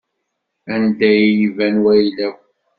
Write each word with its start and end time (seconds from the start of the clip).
Anda 0.73 1.09
i 1.15 1.23
yi-iban 1.29 1.75
wayla-w. 1.83 2.33